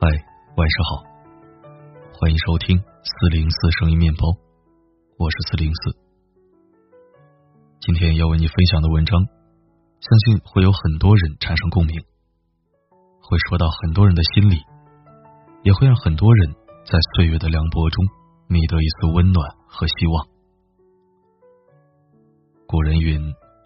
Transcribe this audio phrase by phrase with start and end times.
[0.00, 0.06] 嗨，
[0.54, 1.02] 晚上好，
[2.14, 4.30] 欢迎收听四零四声音面包，
[5.18, 5.98] 我是四零四。
[7.80, 9.18] 今天要为你分享的文章，
[9.98, 11.98] 相信会有很多人产生共鸣，
[13.18, 14.62] 会说到很多人的心里，
[15.64, 16.54] 也会让很多人
[16.86, 18.06] 在岁月的凉薄中
[18.46, 20.28] 觅得一丝温暖和希望。
[22.68, 23.18] 古人云：“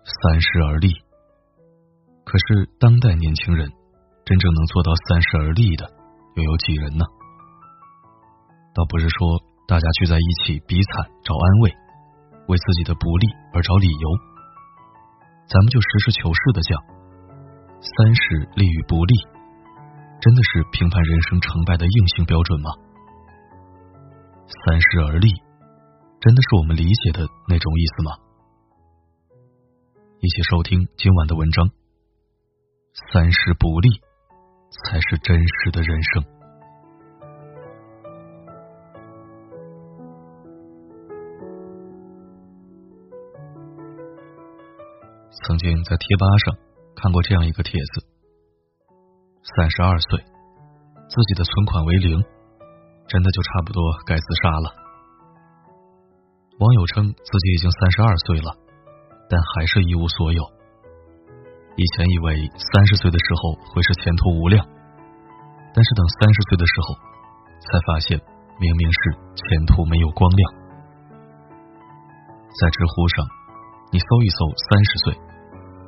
[0.08, 0.94] 三十而立。”
[2.24, 3.70] 可是当代年轻人
[4.24, 5.92] 真正能做到三十而立的？
[6.34, 7.04] 又有几人呢？
[8.74, 11.70] 倒不是说大家聚在一起比惨找安慰，
[12.48, 14.06] 为自己的不利而找理由。
[15.46, 16.80] 咱们就实事求是的讲，
[17.80, 19.14] 三十利与不利，
[20.20, 22.70] 真的是评判人生成败的硬性标准吗？
[24.64, 25.28] 三十而立，
[26.20, 28.12] 真的是我们理解的那种意思吗？
[30.20, 31.68] 一起收听今晚的文章。
[33.12, 33.88] 三十不利。
[34.72, 36.24] 才是真实的人生。
[45.44, 46.56] 曾经在贴吧上
[46.94, 48.06] 看过这样一个帖子：
[49.56, 50.20] 三十二岁，
[51.08, 52.22] 自己的存款为零，
[53.08, 54.74] 真的就差不多该自杀了。
[56.58, 58.56] 网友称自己已经三十二岁了，
[59.28, 60.42] 但还是一无所有。
[61.76, 64.60] 以前以为三十岁的时候会是前途无量，
[65.72, 66.94] 但是等三十岁的时候，
[67.64, 68.20] 才发现
[68.60, 69.00] 明明是
[69.34, 70.42] 前途没有光亮。
[72.60, 73.24] 在知乎上，
[73.90, 75.16] 你搜一搜“三十岁”，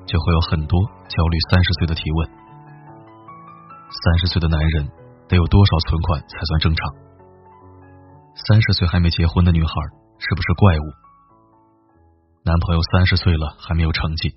[0.08, 2.30] 就会有很多焦虑三十岁的提问。
[3.92, 4.88] 三十岁的男人
[5.28, 6.88] 得有多少存款才算正常？
[8.48, 9.70] 三十岁还没结婚的女孩
[10.18, 10.86] 是不是怪物？
[12.42, 14.34] 男朋友三十岁了还没有成绩？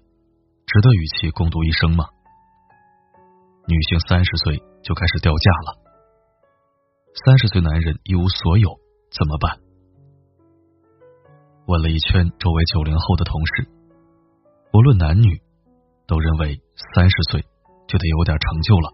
[0.68, 2.04] 值得与其共度一生吗？
[3.68, 5.80] 女性三十岁就开始掉价了，
[7.24, 8.76] 三十岁男人一无所有
[9.10, 9.60] 怎么办？
[11.68, 13.70] 问了一圈周围九零后的同事，
[14.74, 15.42] 无论男女，
[16.06, 16.60] 都认为
[16.94, 17.40] 三十岁
[17.88, 18.92] 就得有点成就了，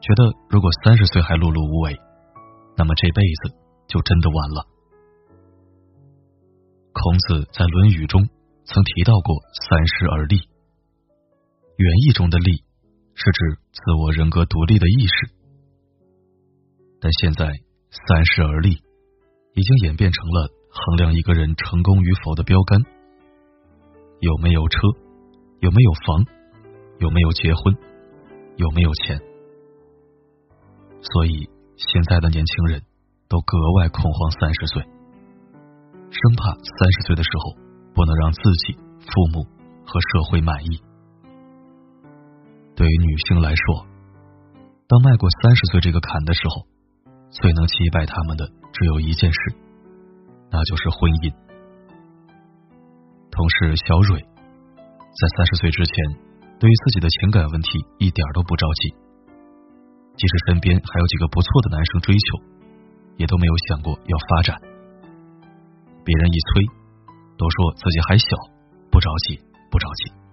[0.00, 2.00] 觉得如果三十岁还碌碌无为，
[2.74, 3.54] 那么这辈子
[3.86, 4.64] 就真的完了。
[6.94, 8.26] 孔子在《论语》中
[8.64, 9.36] 曾提到过
[9.68, 10.40] “三十而立”。
[11.76, 12.62] 原意中的“立”
[13.14, 15.34] 是指自我人格独立的意识，
[17.00, 17.46] 但现在
[17.90, 18.78] “三十而立”
[19.54, 22.80] 已经演变成了衡量一个人成功与否的标杆：
[24.20, 24.78] 有没有车，
[25.60, 26.24] 有没有房，
[26.98, 27.76] 有没有结婚，
[28.56, 29.20] 有没有钱。
[31.00, 32.82] 所以现在的年轻人
[33.28, 37.58] 都格外恐慌三十岁，生怕三十岁的时候
[37.94, 39.42] 不能让自己、父母
[39.84, 40.80] 和社会满意。
[42.76, 43.86] 对于女性来说，
[44.88, 46.66] 当迈过三十岁这个坎的时候，
[47.30, 49.38] 最能击败他们的只有一件事，
[50.50, 51.32] 那就是婚姻。
[53.30, 55.94] 同事小蕊在三十岁之前，
[56.58, 58.90] 对于自己的情感问题一点都不着急，
[60.18, 62.42] 即使身边还有几个不错的男生追求，
[63.16, 64.58] 也都没有想过要发展。
[66.04, 66.66] 别人一催，
[67.38, 68.26] 都说自己还小，
[68.90, 69.38] 不着急，
[69.70, 70.23] 不着急。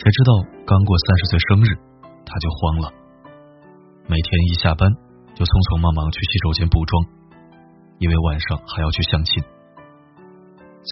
[0.00, 0.32] 谁知道
[0.64, 1.76] 刚过三十岁生日，
[2.24, 2.88] 他就慌了。
[4.08, 4.88] 每天一下班
[5.36, 7.04] 就匆匆忙忙去洗手间补妆，
[8.00, 9.44] 因为晚上还要去相亲。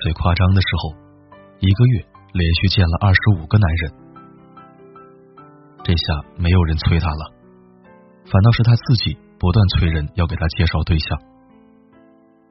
[0.05, 0.93] 最夸张的时候，
[1.57, 2.05] 一个月
[2.37, 3.83] 连续见了二十五个男人。
[5.89, 6.05] 这下
[6.37, 7.33] 没有人催他了，
[8.29, 11.17] 反倒是他自己不断催人要给他介绍对象。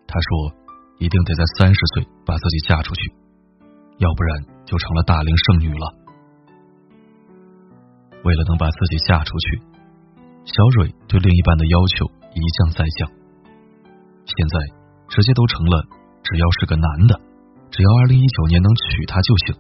[0.09, 0.57] 他说
[0.97, 3.13] ：“一定得在三十岁把自己嫁出去，
[4.01, 5.93] 要不然就成了大龄剩女了。”
[8.27, 9.47] 为了能把自己嫁出去，
[10.43, 12.03] 小蕊对另一半的要求
[12.35, 13.07] 一降再降。
[14.27, 14.59] 现在
[15.07, 15.87] 直接都成了，
[16.27, 17.15] 只要是个男的，
[17.71, 19.55] 只要二零一九年能娶她就行。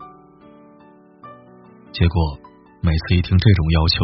[1.93, 2.37] 结果
[2.81, 4.03] 每次一听这种要求，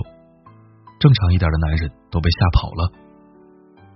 [0.97, 2.87] 正常一点的男人都被吓跑了，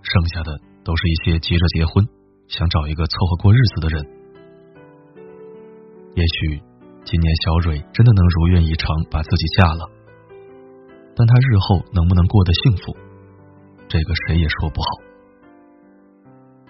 [0.04, 0.52] 剩下的
[0.84, 2.04] 都是一些急着结婚、
[2.50, 4.04] 想找一个凑合过日子的人。
[6.16, 6.60] 也许
[7.06, 9.97] 今年小蕊真的能如愿以偿把自己嫁了。
[11.18, 12.94] 但他日后能不能过得幸福，
[13.90, 14.88] 这个谁也说不好。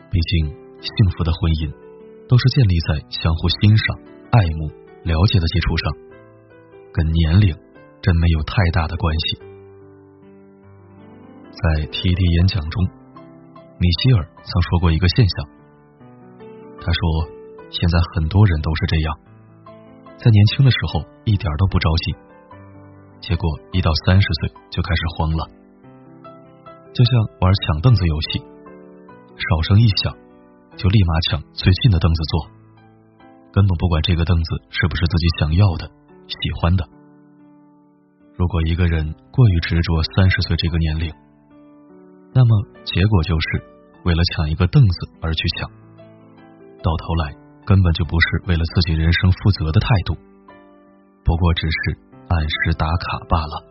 [0.07, 1.67] 毕竟，幸福的婚姻
[2.31, 3.99] 都是建立在相互欣赏、
[4.31, 4.71] 爱慕、
[5.03, 5.83] 了解的基础上，
[6.95, 7.51] 跟年龄
[7.99, 9.43] 真没有太大的关系。
[11.51, 12.75] 在 TED 演讲中，
[13.83, 15.35] 米歇尔曾说过一个现象，
[16.79, 17.01] 他说
[17.67, 19.07] ：“现在很多人都是这样，
[20.15, 22.15] 在年轻的时候一点都不着急。”
[23.19, 25.43] 结果一到三十岁就开始慌了，
[26.93, 27.11] 就像
[27.41, 30.13] 玩抢凳子游戏，哨声一响，
[30.77, 32.49] 就立马抢最近的凳子坐，
[33.51, 35.89] 根本不管这个凳子是不是自己想要的、
[36.27, 36.87] 喜欢的。
[38.37, 41.13] 如果一个人过于执着三十岁这个年龄，
[42.33, 42.51] 那么
[42.85, 43.63] 结果就是
[44.05, 45.67] 为了抢一个凳子而去抢，
[46.83, 47.35] 到头来
[47.65, 50.15] 根本就不是为了自己人生负责的态度，
[51.25, 51.97] 不过只是
[52.29, 53.63] 按时打卡罢了。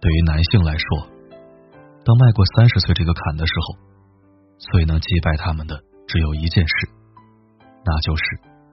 [0.00, 1.08] 对于男性来说，
[2.04, 3.76] 当迈过三十岁这个坎的时候，
[4.58, 6.88] 最能击败他们的只有一件事，
[7.84, 8.22] 那就是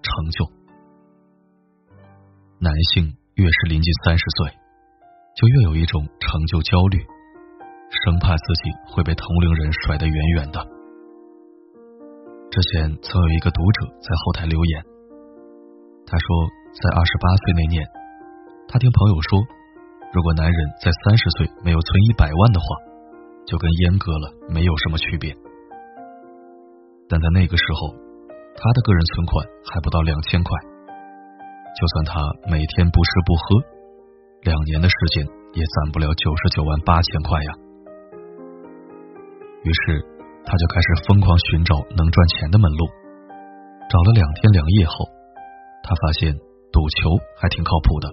[0.02, 0.46] 成就。
[2.60, 4.52] 男性越是临近三十岁，
[5.36, 7.00] 就越有一种成就焦虑，
[8.06, 10.75] 生怕自己会被同龄人甩得远远的。
[12.56, 14.74] 之前曾有一个读者在后台留言，
[16.08, 16.28] 他说，
[16.72, 17.84] 在二十八岁那年，
[18.72, 19.44] 他听朋友说，
[20.16, 22.66] 如果男人在三十岁没有存一百万的话，
[23.44, 25.36] 就跟阉割了没有什么区别。
[27.12, 27.92] 但在那个时候，
[28.56, 30.48] 他的个人存款还不到两千块。
[31.76, 33.44] 就算他每天不吃不喝，
[34.48, 35.28] 两年的时间
[35.60, 37.52] 也攒不了九十九万八千块呀。
[39.68, 40.15] 于是
[40.46, 42.86] 他就开始疯狂寻找能赚钱的门路。
[43.90, 45.06] 找了两天两夜后，
[45.84, 46.34] 他发现
[46.72, 48.10] 赌球还挺靠谱的，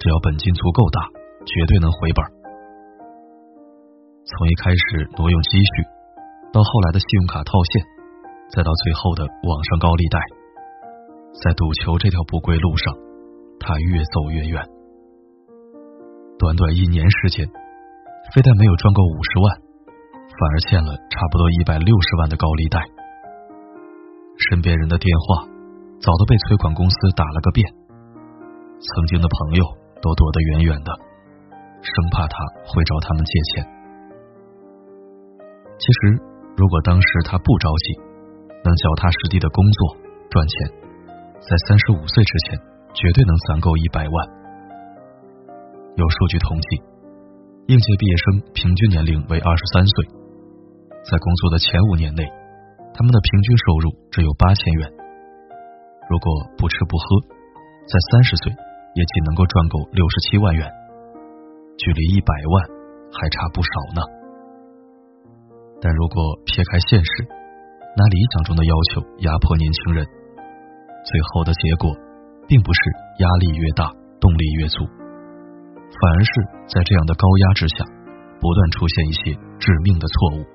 [0.00, 1.08] 只要本金足够大，
[1.44, 2.24] 绝对能回本。
[4.24, 5.84] 从一开始挪用积蓄，
[6.52, 7.84] 到后来的信用卡套现，
[8.54, 10.20] 再到最后的网上高利贷。
[11.42, 12.94] 在赌球这条不归路上，
[13.58, 14.62] 他越走越远。
[16.38, 17.46] 短短一年时间，
[18.34, 19.61] 非但没有赚够五十万，
[20.42, 22.82] 反而欠了差不多一百六十万的高利贷。
[24.50, 25.46] 身边人的电话
[26.02, 27.62] 早都被催款公司打了个遍，
[28.82, 29.62] 曾经的朋友
[30.02, 30.90] 都躲得远远的，
[31.78, 32.34] 生怕他
[32.66, 33.62] 会找他们借钱。
[35.78, 36.18] 其实，
[36.58, 37.94] 如果当时他不着急，
[38.66, 39.94] 能脚踏实地的工作
[40.26, 40.54] 赚钱。
[41.38, 42.58] 在三十五岁之前，
[42.94, 44.14] 绝对能攒够一百万。
[45.94, 46.82] 有数据统计，
[47.70, 49.94] 应届毕业生平均年龄为二十三岁，
[51.02, 52.22] 在工作的前五年内，
[52.94, 54.86] 他们的平均收入只有八千元。
[56.08, 56.26] 如果
[56.56, 57.04] 不吃不喝，
[57.90, 58.52] 在三十岁
[58.94, 60.62] 也仅能够赚够六十七万元，
[61.76, 62.54] 距离一百万
[63.10, 64.00] 还差不少呢。
[65.82, 67.10] 但如果撇开现实，
[67.98, 70.06] 拿理想中的要求压迫年轻人。
[71.02, 71.90] 最后的结果，
[72.46, 72.80] 并不是
[73.18, 73.90] 压力越大
[74.22, 76.30] 动力越足，反而是
[76.70, 77.82] 在这样的高压之下，
[78.38, 80.46] 不断出现一些致命的错误。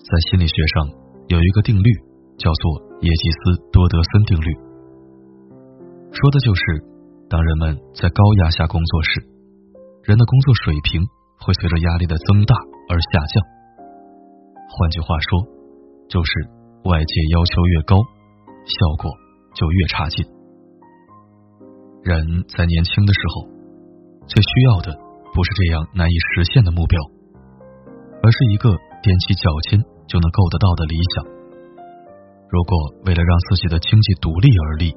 [0.00, 0.88] 在心理学上
[1.28, 1.90] 有一个定律，
[2.36, 2.64] 叫做
[3.00, 4.48] 耶基斯多德森定律，
[6.12, 6.62] 说的就是
[7.28, 9.20] 当人们在高压下工作时，
[10.04, 11.04] 人的工作水平
[11.38, 12.54] 会随着压力的增大
[12.88, 13.42] 而下降。
[14.68, 15.46] 换句话说，
[16.08, 16.30] 就是
[16.84, 17.96] 外界要求越高。
[18.60, 19.10] 效果
[19.54, 20.22] 就越差劲。
[22.04, 23.48] 人在年轻的时候，
[24.28, 24.92] 最需要的
[25.32, 27.00] 不是这样难以实现的目标，
[28.22, 31.24] 而是一个踮起脚尖就能够得到的理想。
[32.50, 32.72] 如果
[33.06, 34.92] 为了让自己的经济独立而立，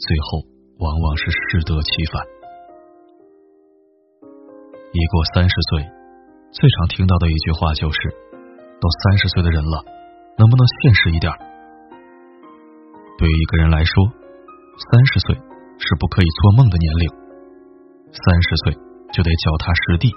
[0.00, 0.42] 最后
[0.80, 2.18] 往往是适得其反。
[4.92, 5.84] 一过三十岁，
[6.50, 7.98] 最常听到的一句话就是
[8.80, 9.84] ：“都三十岁的人了，
[10.36, 11.30] 能不能现实一点？”
[13.20, 13.94] 对于一个人来说，
[14.90, 15.36] 三十岁
[15.78, 17.04] 是不可以做梦的年龄。
[18.12, 18.74] 三十岁
[19.12, 20.10] 就得脚踏实地，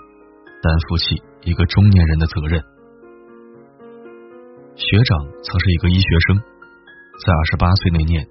[0.63, 2.63] 担负起一个中年人的责任。
[4.75, 6.36] 学长曾是一个医学生，
[7.24, 8.27] 在二十八岁那年，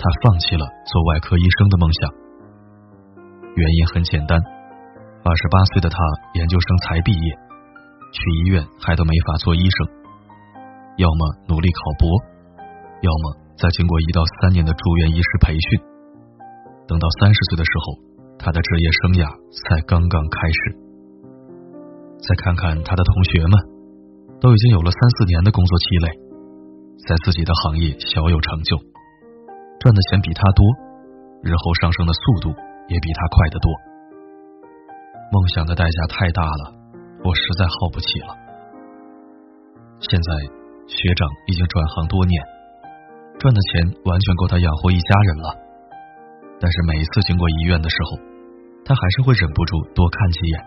[0.00, 2.00] 他放弃了做外科医生的梦想。
[3.52, 4.40] 原因很简单，
[5.20, 5.96] 二十八岁的他
[6.32, 7.28] 研究生才毕业，
[8.08, 9.76] 去医院还都没法做医生，
[10.96, 11.20] 要么
[11.52, 12.08] 努力考博，
[13.04, 13.44] 要么。
[13.60, 15.78] 在经过一到三年的住院医师培训，
[16.88, 18.00] 等到三十岁的时候，
[18.40, 19.28] 他的职业生涯
[19.68, 20.80] 才刚刚开始。
[22.24, 23.52] 再看看他的同学们，
[24.42, 26.06] 都已经有了三四年的工作积累，
[27.06, 28.74] 在自己的行业小有成就，
[29.78, 30.66] 赚的钱比他多，
[31.46, 32.50] 日后上升的速度
[32.90, 33.70] 也比他快得多。
[35.30, 36.74] 梦想的代价太大了，
[37.22, 38.34] 我实在耗不起了。
[40.10, 40.28] 现在
[40.90, 42.34] 学长已经转行多年。
[43.38, 45.54] 赚的钱完全够他养活一家人了，
[46.58, 48.18] 但是每一次经过医院的时候，
[48.84, 50.58] 他还是会忍不住多看几眼，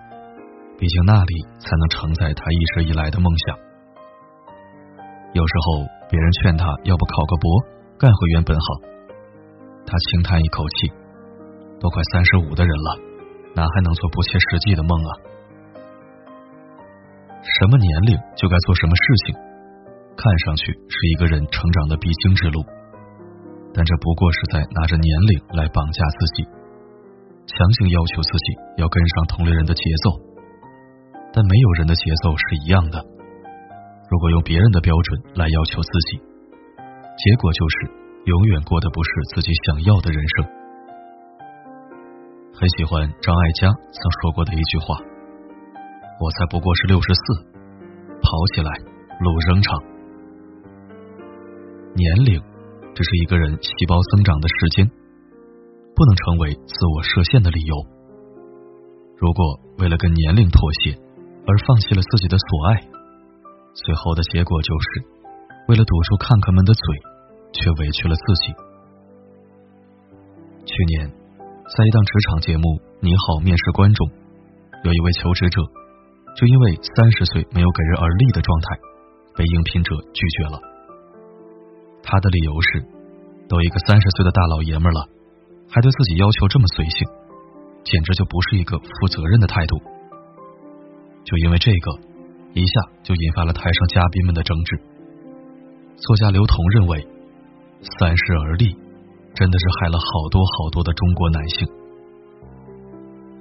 [0.78, 3.58] 毕竟那里才能承载他一直以来的梦想。
[5.34, 7.48] 有时候别人劝他要不考个博，
[7.98, 8.66] 干回原本好，
[9.88, 10.92] 他轻叹一口气，
[11.80, 13.00] 都快三十五的人了，
[13.56, 15.12] 哪还能做不切实际的梦啊？
[17.60, 19.36] 什么年龄就该做什么事情，
[20.18, 22.64] 看上去是一个人成长的必经之路，
[23.74, 26.44] 但这不过是在拿着年龄来绑架自己，
[27.48, 30.35] 强行要求自己要跟上同龄人的节奏。
[31.36, 33.04] 但没有人的节奏是一样的。
[34.08, 37.92] 如果用别人的标准来要求自己，结果就是
[38.24, 40.48] 永远过的不是自己想要的人生。
[42.56, 44.96] 很喜欢张艾嘉曾说过的一句话。
[46.24, 47.44] 我才不过是六十四，
[48.24, 48.72] 跑起来，
[49.20, 49.76] 路仍长。
[51.94, 52.40] 年龄
[52.96, 54.88] 只是一个人细胞增长的时间，
[55.94, 57.76] 不能成为自我设限的理由。
[59.18, 60.96] 如果为了跟年龄妥协
[61.48, 62.82] 而放弃了自己的所爱，
[63.74, 64.88] 最后的结果就是
[65.68, 66.84] 为了堵住看客们的嘴，
[67.54, 68.54] 却委屈了自己。
[70.66, 71.08] 去年，
[71.78, 72.64] 在一档职场节目
[73.00, 74.10] 《你好，面试官》中，
[74.84, 75.62] 有一位求职者。
[76.36, 78.76] 就因为三十岁没有给人而立的状态，
[79.40, 80.60] 被应聘者拒绝了。
[82.04, 82.84] 他的理由是，
[83.48, 85.08] 都一个三十岁的大老爷们了，
[85.72, 87.08] 还对自己要求这么随性，
[87.86, 89.80] 简直就不是一个负责任的态度。
[91.26, 91.92] 就因为这个，
[92.54, 94.80] 一下就引发了台上嘉宾们的争执。
[95.98, 97.06] 作家刘同认为，
[98.00, 98.72] 三十而立
[99.34, 101.68] 真的是害了好多好多的中国男性。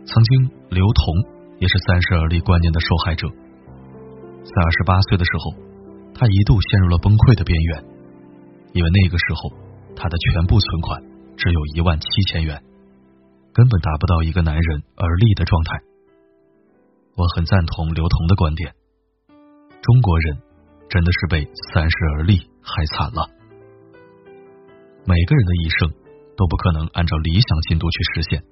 [0.05, 1.35] 曾经，刘同。
[1.61, 3.29] 也是三十而立观念的受害者。
[3.29, 5.55] 在二十八岁的时候，
[6.13, 7.85] 他一度陷入了崩溃的边缘，
[8.75, 9.55] 因为那个时候
[9.95, 11.01] 他的全部存款
[11.39, 12.61] 只有一万七千元，
[13.55, 15.79] 根本达不到一个男人而立的状态。
[17.17, 18.75] 我很赞同刘同的观点，
[19.83, 20.43] 中国人
[20.89, 23.31] 真的是被三十而立害惨了。
[25.07, 25.91] 每个人的一生
[26.37, 28.43] 都不可能按照理想进度去实现，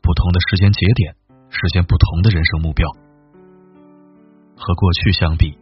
[0.00, 1.14] 不同的时间节点。
[1.50, 2.86] 实现不同的人生目标。
[4.54, 5.56] 和过去相比，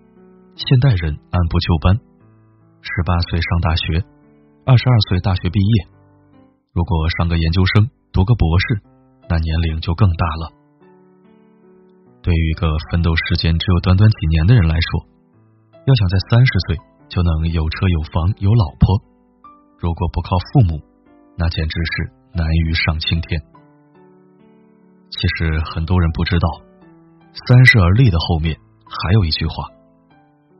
[0.56, 1.94] 现代人按部就班，
[2.82, 4.04] 十八岁上大学，
[4.66, 5.86] 二十二岁大学毕业。
[6.72, 8.82] 如果上个研究生，读个博士，
[9.28, 10.55] 那年龄就更大了。
[12.26, 15.06] 对于一个奋斗时间只有短短几年的人来说，
[15.86, 18.98] 要想在三十岁就能有车有房有老婆，
[19.78, 20.82] 如果不靠父母，
[21.38, 23.40] 那简直是难于上青天。
[25.08, 26.48] 其实很多人不知道
[27.46, 28.58] ，“三十而立”的后面
[28.90, 29.54] 还有一句话：“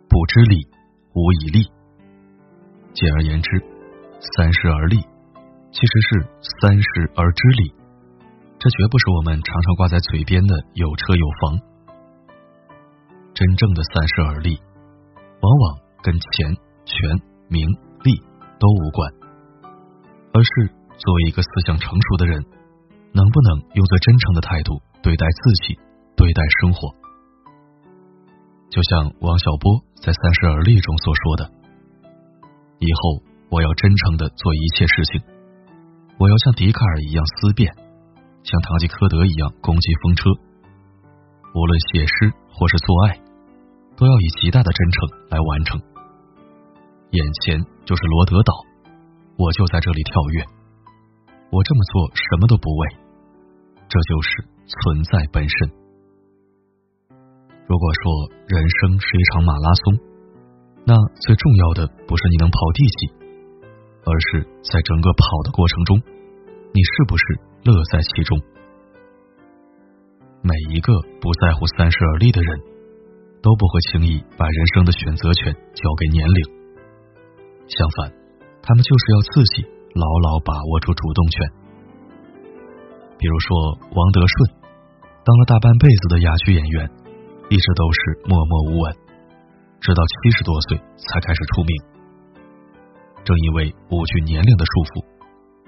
[0.09, 0.63] 不知礼，
[1.15, 1.67] 无以立。”
[2.95, 3.51] 简而言之
[4.39, 4.99] ，“三十而立”
[5.75, 6.29] 其实是
[6.63, 7.75] “三十而知礼”。
[8.59, 11.61] 这绝不是我们常常挂在嘴边的“有车有房”。
[13.35, 14.59] 真正的“三十而立”，
[15.41, 17.69] 往往跟钱、权、名、
[18.03, 18.17] 利
[18.59, 19.13] 都无关，
[20.33, 22.45] 而是作为一个思想成熟的人。
[23.13, 25.79] 能不能用最真诚的态度对待自己，
[26.17, 26.93] 对待生活？
[28.69, 31.51] 就像王小波在《三十而立》中所说的
[32.79, 35.23] ：“以后我要真诚的做一切事情，
[36.19, 37.73] 我要像笛卡尔一样思辨，
[38.47, 40.31] 像堂吉诃德一样攻击风车。
[41.51, 43.19] 无论写诗或是做爱，
[43.99, 44.95] 都要以极大的真诚
[45.35, 45.83] 来完成。
[47.11, 48.55] 眼前就是罗德岛，
[49.35, 50.47] 我就在这里跳跃。
[51.51, 52.83] 我这么做什么都不为。”
[53.91, 54.31] 这就是
[54.67, 55.71] 存在本身。
[57.67, 59.99] 如果说人生是一场马拉松，
[60.87, 63.11] 那最重要的不是你能跑第几，
[64.07, 65.99] 而是在整个跑的过程中，
[66.75, 67.25] 你是不是
[67.73, 68.39] 乐在其中？
[70.43, 72.61] 每一个不在乎三十而立的人，
[73.43, 76.41] 都不会轻易把人生的选择权交给年龄。
[77.67, 78.13] 相反，
[78.63, 79.63] 他们就是要自己
[79.95, 81.51] 牢牢把握住主动权。
[83.19, 83.49] 比如说，
[83.91, 84.63] 王德顺
[85.25, 86.91] 当了大半辈子的哑剧演员，
[87.51, 87.99] 一直都是
[88.31, 88.95] 默默无闻，
[89.81, 91.71] 直到七十多岁才开始出名。
[93.25, 95.05] 正因为不惧年龄的束缚，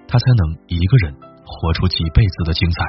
[0.07, 1.17] 他才能一个人
[1.49, 2.87] 活出几辈子的精彩。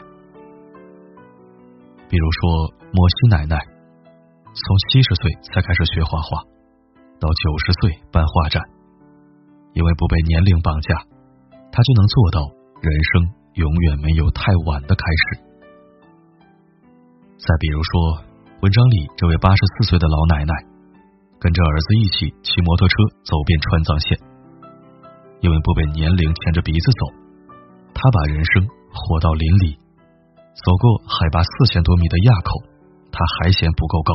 [2.09, 3.55] 比如说，摩西奶奶
[4.51, 6.43] 从七十岁才开始学画画，
[7.19, 8.61] 到九十岁办画展，
[9.73, 10.95] 因为不被年龄绑架，
[11.71, 12.39] 他就能做到
[12.81, 13.39] 人生。
[13.55, 15.41] 永远没有太晚的开始。
[17.35, 18.23] 再比如说，
[18.61, 20.53] 文章里这位八十四岁的老奶奶，
[21.39, 24.17] 跟着儿子一起骑摩托车走遍川藏线，
[25.41, 27.18] 因为不被年龄牵着鼻子走，
[27.93, 29.77] 他把人生活到淋漓，
[30.55, 32.63] 走过海拔四千多米的垭口，
[33.11, 34.11] 他还嫌不够高。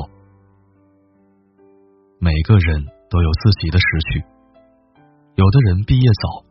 [2.19, 4.25] 每个人都有自己的时区，
[5.37, 6.45] 有的人毕业早。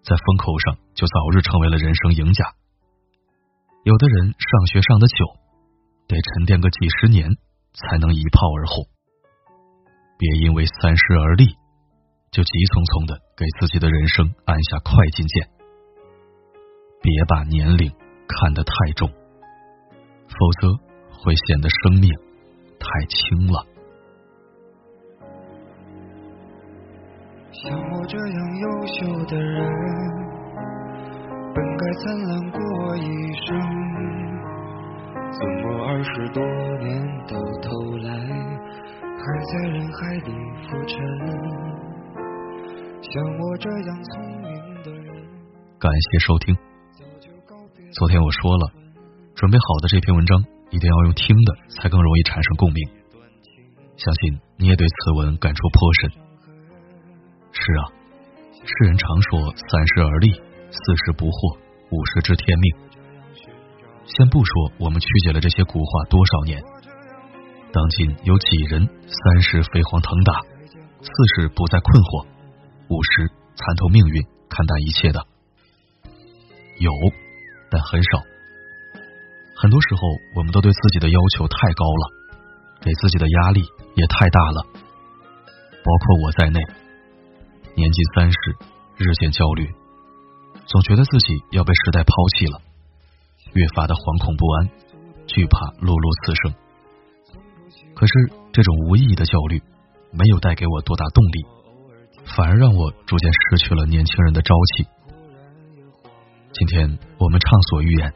[0.00, 2.54] 在风口上就早日成为了人生赢家。
[3.84, 5.26] 有的人上学上的久，
[6.06, 7.28] 得沉淀个几十年
[7.74, 8.88] 才能一炮而红。
[10.16, 11.44] 别因为三十而立，
[12.30, 15.50] 就急匆匆的给自己的人生按下快进键。
[17.00, 17.90] 别把年龄
[18.26, 20.68] 看得太重，否则
[21.10, 22.10] 会显得生命
[22.78, 23.64] 太轻了。
[27.50, 29.56] 像我这样优秀的人，
[31.54, 32.58] 本该灿烂过
[32.96, 33.02] 一
[33.46, 33.46] 生，
[35.32, 36.42] 怎么二十多
[36.78, 36.86] 年
[37.26, 37.66] 到头
[37.98, 38.10] 来，
[39.00, 40.30] 还在人海里
[40.62, 40.94] 浮沉？
[43.00, 44.10] 像我这样聪
[44.42, 44.48] 明
[44.82, 45.08] 的人，
[45.78, 46.56] 感谢收听。
[47.92, 48.70] 昨天我说了，
[49.34, 52.88] 准备好的这篇文章一定要用听的，才更容易产生共鸣。
[53.96, 56.10] 相信你也对此文感触颇深。
[57.50, 57.82] 是啊，
[58.52, 61.56] 世人常说三十而立，四十不惑，
[61.90, 62.76] 五十知天命。
[64.04, 66.62] 先不说我们曲解了这些古话多少年，
[67.72, 70.32] 当今有几人三十飞黄腾达，
[71.00, 72.26] 四十不再困惑，
[72.88, 75.24] 五十参透命运，看淡一切的？
[76.78, 76.92] 有，
[77.70, 78.22] 但很少。
[79.54, 80.00] 很多时候，
[80.36, 82.04] 我们都对自己的要求太高了，
[82.80, 83.62] 给自己的压力
[83.96, 86.60] 也太大了，包括我在内。
[87.74, 88.38] 年近三十，
[88.96, 89.68] 日渐焦虑，
[90.66, 92.60] 总觉得自己要被时代抛弃了，
[93.54, 94.70] 越发的惶恐不安，
[95.26, 96.54] 惧怕碌碌此生。
[97.94, 98.12] 可是
[98.52, 99.62] 这种无意义的焦虑，
[100.10, 101.46] 没有带给我多大动力，
[102.36, 104.86] 反而让我逐渐失去了年轻人的朝气。
[106.50, 108.12] 今天我们畅所欲言，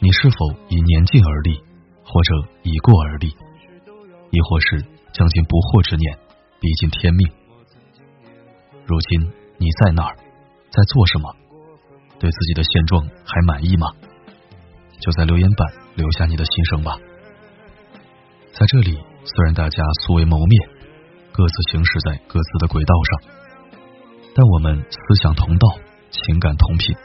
[0.00, 1.56] 你是否以年近而立，
[2.04, 6.18] 或者已过而立，亦或是将近不惑之年，
[6.60, 7.28] 逼近天命？
[8.84, 9.20] 如今
[9.56, 10.16] 你在哪儿，
[10.68, 11.30] 在做什么？
[12.18, 13.86] 对自己的现状还满意吗？
[14.98, 16.98] 就在留言板留下你的心声吧。
[18.52, 20.68] 在这里，虽然大家素未谋面，
[21.30, 23.30] 各自行驶在各自的轨道上，
[24.34, 25.68] 但我们思想同道，
[26.24, 26.96] 情感同频。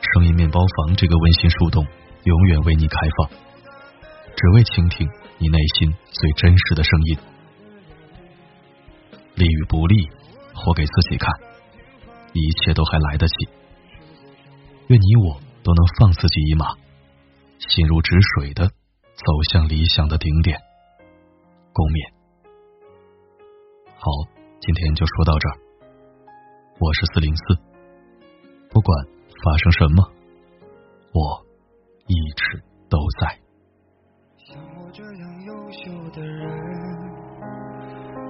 [0.00, 1.86] 声音面包房这个温馨树洞，
[2.24, 3.30] 永远为你开放，
[4.36, 5.08] 只为倾听
[5.38, 7.18] 你内心最真实的声音。
[9.34, 10.10] 利与不利。
[10.62, 11.32] 活给自己看，
[12.34, 13.48] 一切都还来得及。
[14.88, 16.66] 愿你我都能放自己一马，
[17.58, 20.60] 心如止水的走向理想的顶点。
[21.72, 22.12] 共勉。
[23.96, 24.10] 好，
[24.60, 25.56] 今天就说到这儿。
[26.78, 27.56] 我是四零四，
[28.72, 29.06] 不管
[29.44, 30.02] 发生什么，
[31.12, 31.44] 我
[32.06, 33.38] 一直都在。
[34.46, 36.48] 像我这样优秀的人，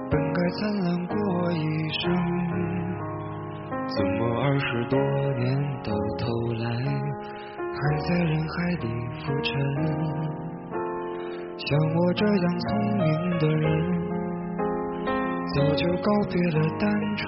[0.09, 1.81] 本该灿烂过一。
[1.93, 2.09] 生，
[3.85, 4.97] 怎么二十多
[5.37, 5.43] 年
[5.83, 6.65] 到头来，
[7.57, 8.87] 还在人海里
[9.19, 9.51] 浮沉？
[11.57, 13.05] 像我这样聪明
[13.37, 13.69] 的人，
[15.53, 17.27] 早就告别了单纯，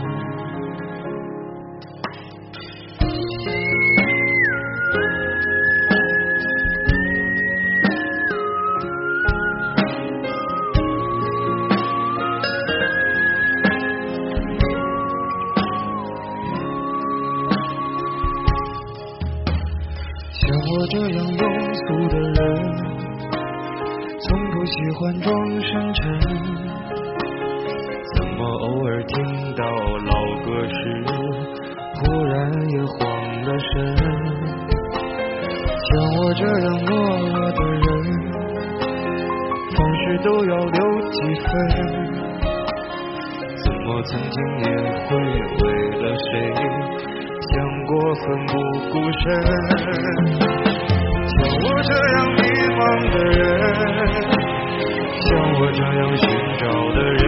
[33.61, 33.71] 神？
[35.87, 36.89] 像我这样懦
[37.29, 37.83] 弱的人，
[39.75, 40.79] 凡事都要留
[41.11, 41.49] 几分。
[43.63, 44.67] 怎么曾经也
[45.07, 45.09] 会
[45.61, 45.63] 为
[45.99, 46.31] 了谁，
[47.49, 47.53] 想
[47.85, 48.51] 过奋不
[48.89, 49.21] 顾身？
[51.27, 52.39] 像我这样迷
[52.77, 52.79] 茫
[53.11, 53.39] 的人，
[55.21, 56.23] 像我这样寻
[56.57, 56.63] 找
[56.95, 57.21] 的人，